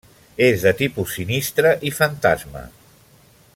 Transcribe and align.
És 0.45 0.63
de 0.67 0.71
tipus 0.79 1.13
sinistre 1.17 1.75
i 1.91 1.93
fantasma. 2.01 2.67